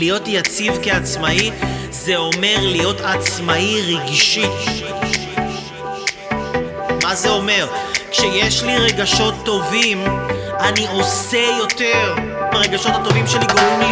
להיות 0.00 0.22
יציב 0.26 0.78
כעצמאי 0.82 1.50
זה 1.90 2.16
אומר 2.16 2.56
להיות 2.60 3.00
עצמאי 3.00 3.94
רגשית. 3.94 4.50
מה 7.02 7.14
זה 7.14 7.28
אומר? 7.28 7.68
כשיש 8.10 8.62
לי 8.62 8.78
רגשות 8.78 9.34
טובים, 9.44 10.04
אני 10.60 10.86
עושה 10.88 11.38
יותר. 11.58 12.14
הרגשות 12.52 12.92
הטובים 12.94 13.26
שלי 13.26 13.46
גורמים 13.46 13.80
לי 13.80 13.89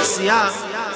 מאפשרים 0.00 0.26
לי 0.26 0.89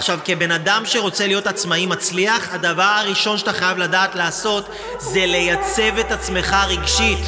עכשיו, 0.00 0.18
כבן 0.24 0.50
אדם 0.50 0.82
שרוצה 0.84 1.26
להיות 1.26 1.46
עצמאי 1.46 1.86
מצליח, 1.86 2.54
הדבר 2.54 2.82
הראשון 2.82 3.38
שאתה 3.38 3.52
חייב 3.52 3.78
לדעת 3.78 4.14
לעשות 4.14 4.68
זה 4.98 5.26
לייצב 5.26 5.98
את 6.00 6.12
עצמך 6.12 6.56
רגשית. 6.68 7.18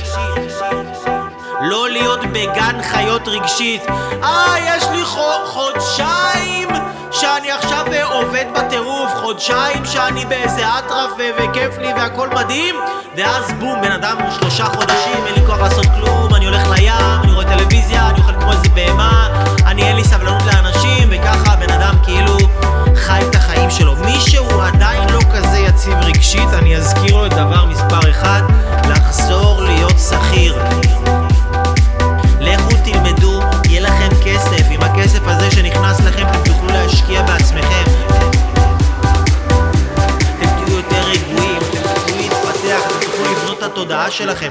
לא 1.63 1.91
להיות 1.91 2.21
בגן 2.33 2.83
חיות 2.83 3.29
רגשית. 3.29 3.83
אה, 4.23 4.55
יש 4.67 4.85
לי 4.93 5.05
חו- 5.05 5.47
חודשיים 5.47 6.69
שאני 7.11 7.51
עכשיו 7.53 7.87
אה, 7.93 8.05
עובד 8.05 8.45
בטירוף, 8.55 9.11
חודשיים 9.21 9.85
שאני 9.85 10.25
באיזה 10.25 10.65
אטרף 10.79 11.11
ו- 11.19 11.31
וכיף 11.39 11.79
לי 11.79 11.93
והכל 11.93 12.29
מדהים, 12.29 12.75
ואז 13.17 13.53
בום, 13.53 13.81
בן 13.83 13.93
אדם 13.93 14.17
שלושה 14.41 14.65
חודשים, 14.65 15.27
אין 15.27 15.35
לי 15.35 15.47
כוח 15.47 15.59
לעשות 15.59 15.87
כלום, 16.01 16.35
אני 16.35 16.45
הולך 16.47 16.69
לים, 16.69 17.22
התודעה 43.93 44.11
שלכם. 44.11 44.51